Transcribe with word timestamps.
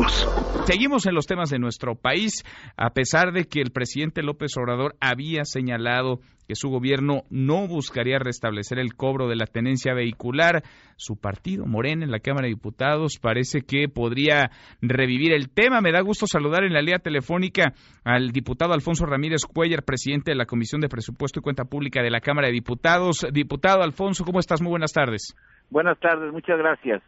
nosotros. 0.00 0.52
Seguimos 0.66 1.06
en 1.06 1.14
los 1.14 1.26
temas 1.26 1.50
de 1.50 1.58
nuestro 1.58 1.94
país, 1.94 2.44
a 2.76 2.90
pesar 2.90 3.32
de 3.32 3.44
que 3.44 3.60
el 3.60 3.72
presidente 3.72 4.22
López 4.22 4.56
Obrador 4.56 4.94
había 5.00 5.44
señalado 5.44 6.20
que 6.46 6.54
su 6.54 6.68
gobierno 6.70 7.22
no 7.30 7.66
buscaría 7.66 8.18
restablecer 8.18 8.78
el 8.78 8.94
cobro 8.94 9.28
de 9.28 9.36
la 9.36 9.46
tenencia 9.46 9.94
vehicular. 9.94 10.62
Su 10.96 11.16
partido, 11.16 11.66
Morena, 11.66 12.04
en 12.04 12.10
la 12.10 12.20
Cámara 12.20 12.46
de 12.46 12.54
Diputados, 12.54 13.18
parece 13.20 13.62
que 13.62 13.88
podría 13.88 14.50
revivir 14.80 15.32
el 15.32 15.50
tema. 15.50 15.80
Me 15.80 15.92
da 15.92 16.00
gusto 16.00 16.26
saludar 16.26 16.64
en 16.64 16.72
la 16.72 16.80
línea 16.80 16.98
telefónica 16.98 17.72
al 18.04 18.30
diputado 18.30 18.72
Alfonso 18.72 19.06
Ramírez 19.06 19.42
Cuellar, 19.44 19.82
presidente 19.82 20.30
de 20.32 20.36
la 20.36 20.46
Comisión 20.46 20.80
de 20.80 20.88
Presupuesto 20.88 21.40
y 21.40 21.42
Cuenta 21.42 21.64
Pública 21.64 22.02
de 22.02 22.10
la 22.10 22.20
Cámara 22.20 22.48
de 22.48 22.54
Diputados. 22.54 23.26
Diputado 23.32 23.82
Alfonso, 23.82 24.24
¿cómo 24.24 24.38
estás? 24.38 24.60
Muy 24.62 24.70
buenas 24.70 24.92
tardes. 24.92 25.34
Buenas 25.70 25.98
tardes, 25.98 26.32
muchas 26.32 26.58
gracias. 26.58 27.02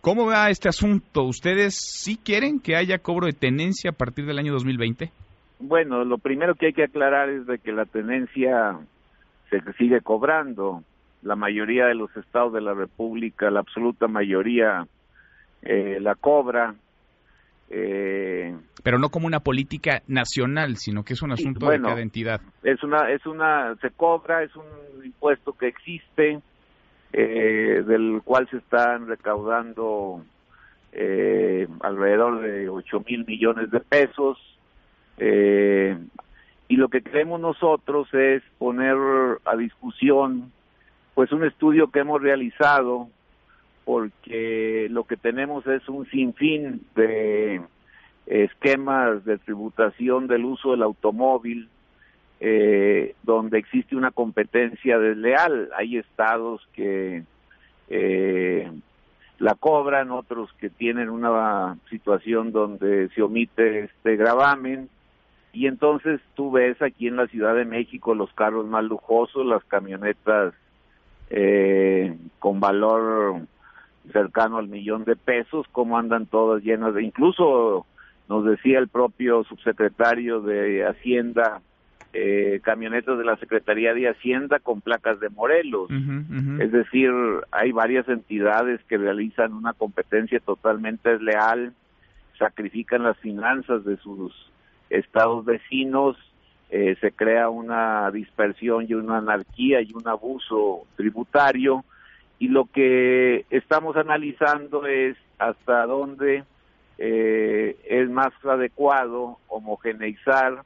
¿Cómo 0.00 0.26
va 0.26 0.48
este 0.48 0.68
asunto? 0.68 1.24
¿Ustedes 1.24 1.74
sí 1.76 2.16
quieren 2.16 2.58
que 2.58 2.74
haya 2.74 2.98
cobro 2.98 3.26
de 3.26 3.34
tenencia 3.34 3.90
a 3.90 3.92
partir 3.92 4.24
del 4.24 4.38
año 4.38 4.52
2020? 4.54 5.10
Bueno, 5.58 6.04
lo 6.04 6.16
primero 6.16 6.54
que 6.54 6.66
hay 6.66 6.72
que 6.72 6.84
aclarar 6.84 7.28
es 7.28 7.46
de 7.46 7.58
que 7.58 7.70
la 7.70 7.84
tenencia 7.84 8.78
se 9.50 9.60
sigue 9.74 10.00
cobrando. 10.00 10.82
La 11.22 11.36
mayoría 11.36 11.84
de 11.84 11.94
los 11.94 12.16
estados 12.16 12.54
de 12.54 12.62
la 12.62 12.72
República, 12.72 13.50
la 13.50 13.60
absoluta 13.60 14.08
mayoría, 14.08 14.86
eh, 15.60 15.98
la 16.00 16.14
cobra. 16.14 16.74
Eh, 17.68 18.56
Pero 18.82 18.98
no 18.98 19.10
como 19.10 19.26
una 19.26 19.40
política 19.40 20.00
nacional, 20.08 20.76
sino 20.76 21.04
que 21.04 21.12
es 21.12 21.20
un 21.20 21.32
asunto 21.32 21.68
de 21.68 21.78
cada 21.78 22.00
entidad. 22.00 22.40
Es 22.62 22.82
una, 22.82 23.10
es 23.12 23.26
una, 23.26 23.76
se 23.82 23.90
cobra, 23.90 24.44
es 24.44 24.56
un 24.56 25.04
impuesto 25.04 25.52
que 25.52 25.66
existe, 25.68 26.40
eh, 27.12 27.82
del 27.86 28.20
cual 28.24 28.48
se 28.50 28.58
están 28.58 29.08
recaudando 29.08 30.24
eh, 30.92 31.66
alrededor 31.80 32.40
de 32.40 32.68
8 32.68 33.04
mil 33.08 33.24
millones 33.26 33.70
de 33.70 33.80
pesos. 33.80 34.38
Eh, 35.18 35.98
y 36.68 36.76
lo 36.76 36.88
que 36.88 37.02
queremos 37.02 37.40
nosotros 37.40 38.12
es 38.14 38.42
poner 38.58 38.96
a 39.44 39.56
discusión 39.56 40.52
pues 41.14 41.32
un 41.32 41.44
estudio 41.44 41.90
que 41.90 41.98
hemos 41.98 42.22
realizado 42.22 43.08
porque 43.84 44.86
lo 44.90 45.04
que 45.04 45.16
tenemos 45.16 45.66
es 45.66 45.88
un 45.88 46.06
sinfín 46.06 46.82
de 46.94 47.60
esquemas 48.26 49.24
de 49.24 49.38
tributación 49.38 50.28
del 50.28 50.44
uso 50.44 50.70
del 50.70 50.82
automóvil 50.82 51.68
eh, 52.40 53.14
donde 53.22 53.58
existe 53.58 53.94
una 53.94 54.10
competencia 54.10 54.98
desleal. 54.98 55.70
Hay 55.76 55.98
estados 55.98 56.66
que 56.72 57.22
eh, 57.88 58.70
la 59.38 59.54
cobran, 59.54 60.10
otros 60.10 60.50
que 60.54 60.70
tienen 60.70 61.10
una 61.10 61.76
situación 61.90 62.50
donde 62.50 63.10
se 63.10 63.22
omite 63.22 63.84
este 63.84 64.16
gravamen. 64.16 64.88
Y 65.52 65.66
entonces 65.66 66.20
tú 66.34 66.50
ves 66.50 66.80
aquí 66.80 67.08
en 67.08 67.16
la 67.16 67.26
Ciudad 67.26 67.54
de 67.54 67.64
México 67.64 68.14
los 68.14 68.32
carros 68.32 68.66
más 68.66 68.84
lujosos, 68.84 69.44
las 69.44 69.64
camionetas 69.64 70.54
eh, 71.28 72.16
con 72.38 72.58
valor 72.58 73.42
cercano 74.12 74.58
al 74.58 74.68
millón 74.68 75.04
de 75.04 75.16
pesos, 75.16 75.66
cómo 75.72 75.98
andan 75.98 76.26
todas 76.26 76.62
llenas 76.62 76.94
de, 76.94 77.02
incluso 77.02 77.86
nos 78.28 78.44
decía 78.44 78.78
el 78.78 78.88
propio 78.88 79.44
subsecretario 79.44 80.40
de 80.40 80.86
Hacienda 80.86 81.60
eh, 82.12 82.60
camionetas 82.62 83.18
de 83.18 83.24
la 83.24 83.36
Secretaría 83.36 83.94
de 83.94 84.08
Hacienda 84.08 84.58
con 84.58 84.80
placas 84.80 85.20
de 85.20 85.28
Morelos. 85.28 85.90
Es 86.60 86.72
decir, 86.72 87.10
hay 87.52 87.72
varias 87.72 88.08
entidades 88.08 88.80
que 88.88 88.98
realizan 88.98 89.52
una 89.52 89.72
competencia 89.72 90.40
totalmente 90.40 91.10
desleal, 91.10 91.72
sacrifican 92.38 93.04
las 93.04 93.16
finanzas 93.18 93.84
de 93.84 93.96
sus 93.98 94.32
estados 94.88 95.44
vecinos, 95.44 96.16
eh, 96.70 96.96
se 97.00 97.12
crea 97.12 97.48
una 97.48 98.10
dispersión 98.10 98.86
y 98.88 98.94
una 98.94 99.18
anarquía 99.18 99.80
y 99.80 99.92
un 99.92 100.06
abuso 100.06 100.86
tributario 100.96 101.84
y 102.38 102.48
lo 102.48 102.64
que 102.66 103.44
estamos 103.50 103.96
analizando 103.96 104.86
es 104.86 105.16
hasta 105.38 105.84
dónde 105.86 106.44
eh, 106.98 107.76
es 107.88 108.08
más 108.08 108.32
adecuado 108.44 109.38
homogeneizar 109.48 110.62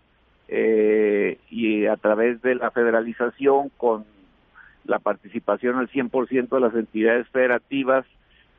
eh, 0.49 1.39
y 1.51 1.87
a 1.87 1.97
través 1.97 2.43
de 2.43 2.55
la 2.55 2.71
federalización 2.71 3.71
con 3.77 4.05
la 4.85 4.99
participación 4.99 5.77
al 5.77 5.89
100% 5.89 6.49
de 6.49 6.61
las 6.61 6.75
entidades 6.75 7.29
federativas 7.29 8.05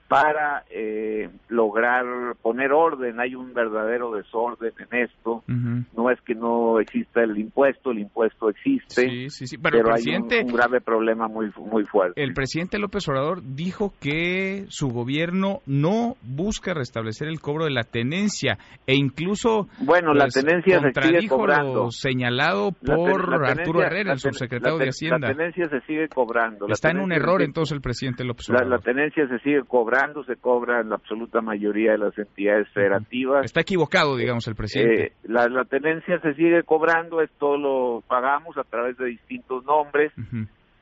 para 0.08 0.64
eh, 0.70 1.30
lograr 1.50 2.06
poner 2.42 2.72
orden. 2.72 3.20
Hay 3.20 3.34
un 3.34 3.54
verdadero 3.54 4.12
desorden 4.12 4.72
en 4.78 5.00
esto. 5.04 5.44
No 5.48 6.12
es 6.12 6.22
que 6.22 6.36
no 6.36 6.80
exista 6.80 7.24
el 7.24 7.38
impuesto, 7.38 7.92
el 7.92 8.00
impuesto 8.00 8.50
existe, 8.50 9.28
pero, 9.62 9.94
hay 9.94 10.16
un, 10.16 10.28
grave 10.54 10.82
problema 10.82 11.28
muy 11.28 11.52
muy 11.58 11.86
fuerte. 11.86 12.22
El 12.22 12.34
presidente 12.34 12.78
López 12.78 13.08
Obrador 13.08 13.42
dijo 13.44 13.94
que 14.00 14.66
su 14.70 14.90
gobierno 14.90 15.62
no 15.66 16.16
busca 16.22 16.74
restablecer 16.74 17.28
el 17.28 17.40
cobro 17.40 17.66
de 17.66 17.72
la 17.72 17.84
tenencia 17.84 18.58
e 18.86 18.96
incluso 18.96 19.68
bueno 19.80 20.14
la 20.14 20.26
pues, 20.26 20.36
tenencia 20.36 20.80
se 20.82 21.02
sigue 21.02 21.28
cobrando. 21.28 21.90
señalado 21.92 22.72
por 22.72 23.46
Arturo 23.46 23.82
Herrera, 23.82 24.14
el 24.14 24.20
subsecretario 24.20 24.78
de 24.78 24.90
Hacienda. 24.90 25.30
La 25.30 25.36
tenencia 25.36 25.68
se 25.70 25.82
sigue 25.82 26.08
cobrando. 26.10 26.68
Está 26.68 26.92
en 26.92 27.00
un 27.00 27.12
error 27.12 27.42
entonces 27.42 27.74
el 27.74 27.82
presidente 27.82 28.24
López 28.24 28.50
Obrador. 28.50 28.70
La, 28.70 28.80
tenencia 28.80 29.28
se 29.28 29.40
sigue 29.40 29.62
cobrando 29.68 29.95
se 30.26 30.36
cobra 30.36 30.82
en 30.82 30.90
la 30.90 30.96
absoluta 30.96 31.42
mayoría 31.42 31.94
de 31.94 31.98
las 31.98 32.18
entidades 32.18 32.68
federativas. 32.70 33.46
Está 33.46 33.62
equivocado, 33.62 34.16
digamos, 34.16 34.48
el 34.48 34.56
presidente. 34.56 35.06
Eh, 35.06 35.12
la, 35.24 35.66
tenencia 35.66 36.20
se 36.20 36.34
sigue 36.34 36.64
cobrando, 36.64 37.22
esto 37.22 37.58
lo 37.58 38.04
pagamos 38.08 38.58
a 38.58 38.64
través 38.64 38.98
de 38.98 39.06
distintos 39.06 39.64
nombres. 39.66 40.12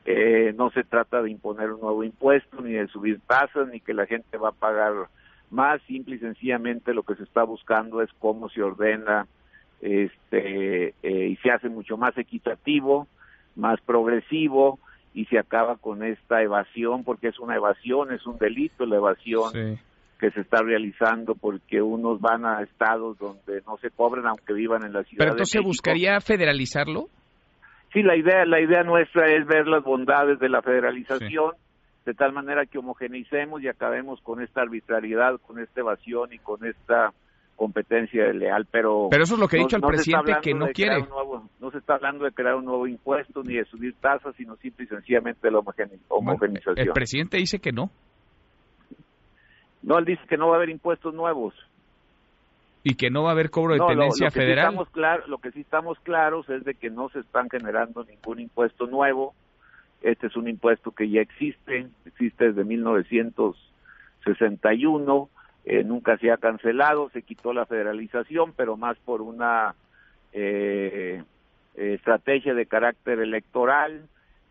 Eh, 0.06 0.52
no 0.56 0.70
se 0.70 0.84
trata 0.84 1.22
de 1.22 1.30
imponer 1.30 1.72
un 1.72 1.80
nuevo 1.80 2.04
impuesto, 2.04 2.60
ni 2.60 2.72
de 2.72 2.86
subir 2.88 3.20
tasas, 3.26 3.68
ni 3.68 3.80
que 3.80 3.94
la 3.94 4.06
gente 4.06 4.36
va 4.36 4.50
a 4.50 4.52
pagar 4.52 4.92
más. 5.50 5.80
Simple 5.82 6.16
y 6.16 6.18
sencillamente 6.18 6.94
lo 6.94 7.02
que 7.02 7.14
se 7.14 7.24
está 7.24 7.44
buscando 7.44 8.02
es 8.02 8.10
cómo 8.18 8.48
se 8.48 8.62
ordena 8.62 9.26
este 9.80 10.94
eh, 11.02 11.28
y 11.28 11.36
se 11.36 11.50
hace 11.50 11.68
mucho 11.68 11.96
más 11.96 12.16
equitativo, 12.16 13.06
más 13.56 13.80
progresivo 13.82 14.78
y 15.14 15.24
se 15.26 15.38
acaba 15.38 15.76
con 15.76 16.02
esta 16.02 16.42
evasión, 16.42 17.04
porque 17.04 17.28
es 17.28 17.38
una 17.38 17.54
evasión, 17.54 18.12
es 18.12 18.26
un 18.26 18.36
delito 18.36 18.84
la 18.84 18.96
evasión 18.96 19.78
que 20.18 20.30
se 20.32 20.40
está 20.40 20.58
realizando 20.62 21.34
porque 21.34 21.80
unos 21.80 22.20
van 22.20 22.44
a 22.44 22.62
estados 22.62 23.18
donde 23.18 23.62
no 23.66 23.76
se 23.78 23.90
cobran 23.90 24.26
aunque 24.26 24.52
vivan 24.52 24.84
en 24.84 24.92
la 24.92 25.04
ciudad. 25.04 25.18
Pero 25.18 25.30
entonces 25.32 25.52
se 25.52 25.60
buscaría 25.60 26.20
federalizarlo. 26.20 27.06
Sí, 27.92 28.02
la 28.02 28.16
idea, 28.16 28.44
la 28.44 28.60
idea 28.60 28.82
nuestra 28.82 29.26
es 29.26 29.46
ver 29.46 29.68
las 29.68 29.84
bondades 29.84 30.40
de 30.40 30.48
la 30.48 30.62
federalización 30.62 31.52
de 32.04 32.12
tal 32.12 32.32
manera 32.32 32.66
que 32.66 32.78
homogeneicemos 32.78 33.62
y 33.62 33.68
acabemos 33.68 34.20
con 34.20 34.42
esta 34.42 34.62
arbitrariedad, 34.62 35.40
con 35.46 35.58
esta 35.58 35.80
evasión 35.80 36.32
y 36.32 36.38
con 36.38 36.66
esta 36.66 37.12
competencia 37.56 38.32
leal, 38.32 38.66
pero... 38.70 39.08
Pero 39.10 39.24
eso 39.24 39.34
es 39.34 39.40
lo 39.40 39.48
que 39.48 39.58
ha 39.58 39.60
dicho 39.60 39.76
el 39.76 39.82
presidente 39.82 40.36
que 40.42 40.54
no 40.54 40.68
quiere. 40.68 41.06
no 41.60 41.70
se 41.70 41.76
está 41.78 41.94
hablando 41.94 42.24
de 42.24 42.32
crear 42.32 42.54
un 42.56 42.64
nuevo 42.64 42.86
impuesto 42.86 43.42
ni 43.42 43.54
de 43.54 43.64
subir 43.64 43.94
tasas, 44.00 44.34
sino 44.36 44.56
simple 44.56 44.84
y 44.84 44.88
sencillamente 44.88 45.50
la 45.50 45.58
homogenización. 45.58 46.78
el 46.78 46.92
presidente 46.92 47.38
dice 47.38 47.58
que 47.58 47.72
no. 47.72 47.90
No, 49.82 49.98
él 49.98 50.04
dice 50.04 50.22
que 50.28 50.36
no 50.36 50.48
va 50.48 50.54
a 50.54 50.56
haber 50.56 50.68
impuestos 50.70 51.14
nuevos. 51.14 51.54
Y 52.82 52.96
que 52.96 53.10
no 53.10 53.22
va 53.22 53.28
a 53.30 53.32
haber 53.32 53.50
cobro 53.50 53.74
de 53.74 53.80
tenencia 53.80 54.30
federal. 54.30 54.76
lo 55.26 55.38
que 55.38 55.52
sí 55.52 55.60
estamos 55.60 55.98
claros 56.00 56.50
es 56.50 56.64
de 56.64 56.74
que 56.74 56.90
no 56.90 57.08
se 57.10 57.20
están 57.20 57.48
generando 57.48 58.04
ningún 58.04 58.40
impuesto 58.40 58.86
nuevo. 58.86 59.34
Este 60.02 60.26
es 60.26 60.36
un 60.36 60.48
impuesto 60.48 60.90
que 60.90 61.08
ya 61.08 61.22
existe, 61.22 61.86
existe 62.04 62.48
desde 62.48 62.64
1961 62.64 65.30
eh, 65.64 65.84
nunca 65.84 66.18
se 66.18 66.30
ha 66.30 66.36
cancelado, 66.36 67.10
se 67.10 67.22
quitó 67.22 67.52
la 67.52 67.66
federalización, 67.66 68.52
pero 68.56 68.76
más 68.76 68.98
por 68.98 69.22
una 69.22 69.74
eh, 70.32 71.22
estrategia 71.74 72.54
de 72.54 72.66
carácter 72.66 73.20
electoral. 73.20 74.06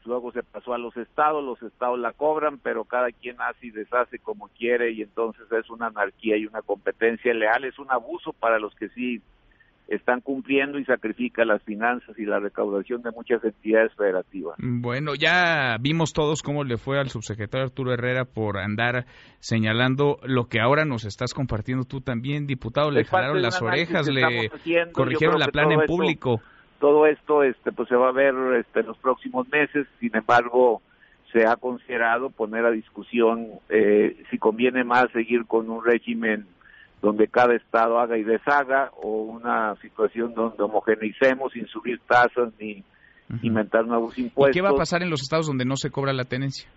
Luego 0.05 0.31
se 0.33 0.43
pasó 0.43 0.73
a 0.73 0.77
los 0.77 0.97
estados, 0.97 1.43
los 1.43 1.61
estados 1.63 1.97
la 1.97 2.11
cobran, 2.11 2.57
pero 2.57 2.83
cada 2.83 3.11
quien 3.11 3.39
hace 3.39 3.67
y 3.67 3.71
deshace 3.71 4.19
como 4.19 4.49
quiere 4.49 4.91
y 4.91 5.01
entonces 5.01 5.49
es 5.49 5.69
una 5.69 5.87
anarquía 5.87 6.35
y 6.35 6.45
una 6.45 6.61
competencia 6.61 7.33
leal, 7.33 7.63
es 7.63 7.79
un 7.79 7.89
abuso 7.89 8.33
para 8.33 8.59
los 8.59 8.75
que 8.75 8.89
sí 8.89 9.21
están 9.87 10.21
cumpliendo 10.21 10.79
y 10.79 10.85
sacrifica 10.85 11.45
las 11.45 11.61
finanzas 11.63 12.17
y 12.17 12.25
la 12.25 12.39
recaudación 12.39 13.01
de 13.01 13.11
muchas 13.11 13.43
entidades 13.43 13.93
federativas. 13.95 14.55
Bueno, 14.59 15.13
ya 15.15 15.77
vimos 15.79 16.13
todos 16.13 16.41
cómo 16.41 16.63
le 16.63 16.77
fue 16.77 16.99
al 16.99 17.09
subsecretario 17.09 17.65
Arturo 17.65 17.93
Herrera 17.93 18.25
por 18.25 18.57
andar 18.57 19.05
señalando 19.39 20.17
lo 20.23 20.45
que 20.45 20.59
ahora 20.61 20.85
nos 20.85 21.05
estás 21.05 21.33
compartiendo 21.33 21.85
tú 21.85 22.01
también, 22.01 22.47
diputado, 22.47 22.91
le 22.91 23.03
jalaron 23.03 23.41
las 23.41 23.61
orejas, 23.61 24.07
le 24.07 24.49
corrigieron 24.91 25.39
la 25.39 25.47
plana 25.47 25.75
en 25.75 25.85
público. 25.85 26.41
todo 26.79 27.05
esto 27.05 27.43
este 27.43 27.71
pues 27.71 27.89
se 27.89 27.95
va 27.95 28.09
a 28.09 28.13
ver 28.13 28.33
este, 28.59 28.81
en 28.81 28.87
los 28.87 28.97
próximos 28.97 29.47
meses, 29.49 29.87
sin 29.99 30.15
embargo, 30.15 30.81
se 31.31 31.45
ha 31.47 31.55
considerado 31.55 32.29
poner 32.29 32.65
a 32.65 32.71
discusión 32.71 33.47
eh, 33.69 34.23
si 34.29 34.37
conviene 34.37 34.83
más 34.83 35.11
seguir 35.11 35.45
con 35.45 35.69
un 35.69 35.83
régimen 35.83 36.45
donde 37.03 37.27
cada 37.27 37.53
estado 37.53 37.99
haga 37.99 38.17
y 38.17 38.23
deshaga 38.23 38.89
o 38.95 39.23
una 39.23 39.75
situación 39.81 40.33
donde 40.33 40.63
homogeneicemos 40.63 41.51
sin 41.51 41.67
subir 41.67 41.99
tasas 42.07 42.53
ni 42.57 42.81
inventar 43.41 43.85
nuevos 43.85 44.17
impuestos. 44.17 44.55
¿Y 44.55 44.57
qué 44.57 44.63
va 44.63 44.69
a 44.69 44.77
pasar 44.77 45.03
en 45.03 45.09
los 45.09 45.21
estados 45.21 45.47
donde 45.47 45.65
no 45.65 45.75
se 45.75 45.91
cobra 45.91 46.13
la 46.13 46.23
tenencia? 46.23 46.69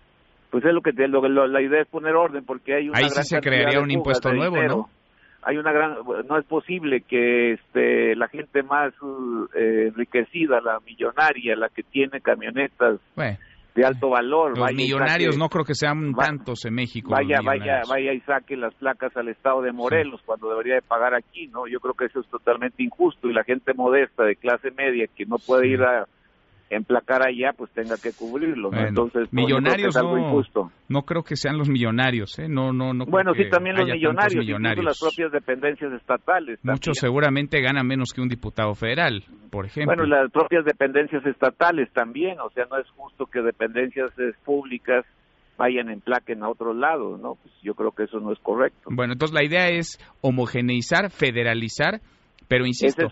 Pues 0.51 0.65
es 0.65 0.73
lo 0.73 0.81
que 0.81 0.91
te, 0.91 1.07
la 1.07 1.61
idea 1.61 1.81
es 1.81 1.87
poner 1.87 2.13
orden 2.13 2.43
porque 2.43 2.75
hay 2.75 2.89
una 2.89 2.97
Ahí 2.97 3.09
sí 3.09 3.23
se 3.23 3.39
crearía 3.39 3.79
un 3.79 3.89
impuesto 3.89 4.33
nuevo, 4.33 4.61
¿no? 4.63 4.89
Hay 5.43 5.57
una 5.57 5.71
gran 5.71 5.95
no 6.27 6.37
es 6.37 6.45
posible 6.45 7.01
que 7.01 7.53
este 7.53 8.15
la 8.17 8.27
gente 8.27 8.63
más 8.63 8.91
eh, 9.55 9.85
enriquecida, 9.87 10.59
la 10.59 10.81
millonaria, 10.81 11.55
la 11.55 11.69
que 11.69 11.83
tiene 11.83 12.19
camionetas 12.19 12.99
de 13.77 13.85
alto 13.85 14.09
valor. 14.09 14.57
Los 14.57 14.73
millonarios 14.73 15.37
no 15.37 15.49
creo 15.49 15.63
que 15.63 15.75
sean 15.75 16.15
tantos 16.15 16.65
en 16.65 16.73
México. 16.73 17.11
Vaya, 17.11 17.41
vaya, 17.43 17.83
vaya 17.87 18.11
y 18.11 18.19
saque 18.21 18.57
las 18.57 18.73
placas 18.73 19.15
al 19.15 19.27
estado 19.27 19.61
de 19.61 19.71
Morelos 19.71 20.19
cuando 20.25 20.49
debería 20.49 20.73
de 20.73 20.81
pagar 20.81 21.13
aquí, 21.13 21.47
¿no? 21.47 21.67
Yo 21.67 21.79
creo 21.79 21.93
que 21.93 22.05
eso 22.05 22.19
es 22.19 22.27
totalmente 22.27 22.81
injusto 22.81 23.29
y 23.29 23.33
la 23.33 23.43
gente 23.43 23.75
modesta 23.75 24.23
de 24.23 24.35
clase 24.35 24.71
media 24.71 25.05
que 25.15 25.27
no 25.27 25.37
puede 25.37 25.67
ir 25.67 25.83
a 25.83 26.07
emplacar 26.69 27.25
allá, 27.25 27.53
pues 27.55 27.71
tenga 27.71 27.95
que 27.97 28.11
cubrirlo. 28.11 28.71
Entonces, 28.73 29.27
pues, 29.29 29.33
millonarios 29.33 29.95
no, 29.95 30.17
injusto. 30.17 30.71
no 30.89 31.03
creo 31.03 31.23
que 31.23 31.35
sean 31.35 31.57
los 31.57 31.69
millonarios, 31.69 32.37
¿eh? 32.39 32.47
No, 32.49 32.73
no, 32.73 32.93
no. 32.93 33.05
Bueno, 33.05 33.33
sí, 33.33 33.49
también 33.49 33.75
los 33.77 33.87
millonarios, 33.87 34.35
millonarios. 34.35 34.85
las 34.85 34.99
propias 34.99 35.31
dependencias 35.31 35.93
estatales. 35.93 36.59
Muchos 36.63 36.97
seguramente 36.97 37.61
ganan 37.61 37.87
menos 37.87 38.11
que 38.13 38.21
un 38.21 38.29
diputado 38.29 38.73
federal, 38.75 39.23
por 39.49 39.65
ejemplo. 39.65 39.95
Bueno, 39.95 40.05
las 40.05 40.31
propias 40.31 40.65
dependencias 40.65 41.25
estatales 41.25 41.91
también, 41.93 42.39
o 42.39 42.49
sea, 42.49 42.65
no 42.69 42.77
es 42.77 42.89
justo 42.91 43.25
que 43.25 43.41
dependencias 43.41 44.11
públicas 44.43 45.05
vayan 45.57 45.89
en 45.89 46.01
plaquen 46.01 46.43
a 46.43 46.49
otros 46.49 46.75
lados, 46.75 47.19
¿no? 47.19 47.35
Pues 47.35 47.53
yo 47.63 47.73
creo 47.73 47.91
que 47.91 48.03
eso 48.03 48.19
no 48.19 48.31
es 48.31 48.39
correcto. 48.39 48.89
Bueno, 48.91 49.13
entonces 49.13 49.33
la 49.33 49.43
idea 49.43 49.69
es 49.69 49.99
homogeneizar, 50.21 51.09
federalizar 51.09 52.01
pero 52.47 52.65
insisto, 52.65 53.07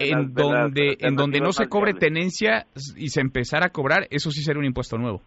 en 0.00 0.34
donde 0.34 0.96
en 1.00 1.14
donde 1.14 1.40
no 1.40 1.52
se 1.52 1.68
cobre 1.68 1.94
tenencia 1.94 2.66
y 2.96 3.08
se 3.08 3.20
empezara 3.20 3.66
a 3.66 3.70
cobrar, 3.70 4.06
eso 4.10 4.30
sí 4.30 4.42
sería 4.42 4.58
un 4.58 4.66
impuesto 4.66 4.98
nuevo. 4.98 5.22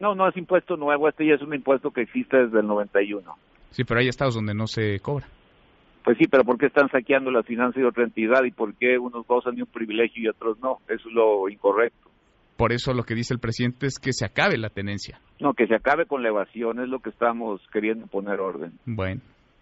No, 0.00 0.14
no 0.14 0.28
es 0.28 0.36
impuesto 0.36 0.76
nuevo, 0.76 1.08
este 1.08 1.26
ya 1.26 1.34
es 1.34 1.42
un 1.42 1.54
impuesto 1.54 1.90
que 1.90 2.02
existe 2.02 2.36
desde 2.36 2.60
el 2.60 2.66
91. 2.66 3.34
Sí, 3.70 3.84
pero 3.84 4.00
hay 4.00 4.08
estados 4.08 4.34
donde 4.34 4.54
no 4.54 4.66
se 4.66 4.98
cobra. 5.00 5.26
Pues 6.02 6.16
sí, 6.16 6.24
pero 6.28 6.44
¿por 6.44 6.58
qué 6.58 6.66
están 6.66 6.88
saqueando 6.88 7.30
las 7.30 7.46
finanzas 7.46 7.76
de 7.76 7.86
otra 7.86 8.04
entidad 8.04 8.42
y 8.44 8.50
por 8.50 8.74
qué 8.74 8.98
unos 8.98 9.26
gozan 9.26 9.54
de 9.54 9.62
un 9.62 9.68
privilegio 9.68 10.22
y 10.22 10.28
otros 10.28 10.58
no? 10.60 10.78
Eso 10.88 11.08
es 11.08 11.14
lo 11.14 11.48
incorrecto. 11.48 12.08
Por 12.56 12.72
eso 12.72 12.92
lo 12.92 13.04
que 13.04 13.14
dice 13.14 13.34
el 13.34 13.40
presidente 13.40 13.86
es 13.86 13.98
que 13.98 14.12
se 14.12 14.24
acabe 14.24 14.58
la 14.58 14.70
tenencia. 14.70 15.20
No, 15.38 15.54
que 15.54 15.66
se 15.66 15.74
acabe 15.74 16.06
con 16.06 16.22
la 16.22 16.28
evasión, 16.28 16.80
es 16.80 16.88
lo 16.88 17.00
que 17.00 17.10
estamos 17.10 17.60
queriendo 17.72 18.06
poner 18.06 18.40
orden. 18.40 18.72
Bueno, 18.86 19.20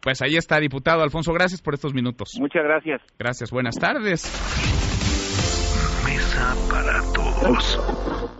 pues 0.08 0.22
ahí 0.22 0.38
está, 0.38 0.58
diputado 0.58 1.02
Alfonso, 1.02 1.34
gracias 1.34 1.60
por 1.60 1.74
estos 1.74 1.92
minutos. 1.92 2.30
Muchas 2.40 2.64
gracias. 2.64 3.02
Gracias, 3.18 3.50
buenas 3.50 3.78
tardes. 3.78 4.24
Mesa 6.02 6.56
para 6.70 7.02
todos. 7.12 8.38